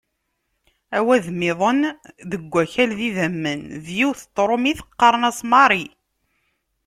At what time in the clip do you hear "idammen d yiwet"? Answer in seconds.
3.09-4.21